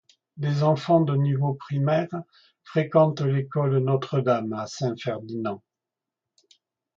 Les 0.37 0.63
enfants 0.63 1.01
de 1.01 1.15
niveau 1.15 1.53
primaire 1.53 2.07
fréquentent 2.63 3.21
l'école 3.21 3.77
Notre-Dame 3.77 4.51
à 4.53 4.65
Saint-Ferdinand. 4.65 5.61